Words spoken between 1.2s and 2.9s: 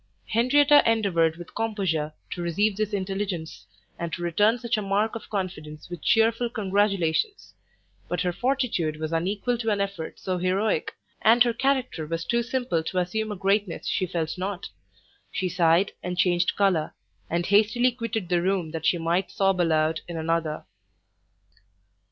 with composure to receive